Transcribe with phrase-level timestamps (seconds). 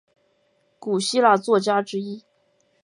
[0.79, 2.23] 古希腊作家之一。